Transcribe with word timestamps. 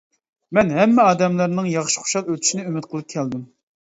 مەن 0.57 0.71
ھەممە 0.77 1.05
ئادەملەرنىڭ 1.09 1.67
ياخشى، 1.73 2.03
خۇشال 2.07 2.33
ئۆتىشىنى 2.33 2.67
ئۈمىد 2.71 2.89
قىلىپ 2.95 3.15
كەلدىم. 3.17 3.45